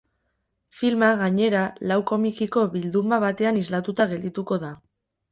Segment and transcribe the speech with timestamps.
[0.77, 4.73] Filma, gainera, lau komikiko bilduma batean islatuta geldituko da.